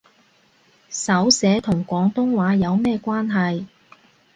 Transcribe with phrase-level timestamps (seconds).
[0.89, 3.67] 手寫同廣東話有咩關係